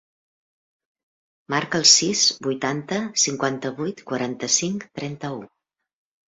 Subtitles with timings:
[1.55, 5.49] Marca el sis, vuitanta, cinquanta-vuit, quaranta-cinc, trenta-u.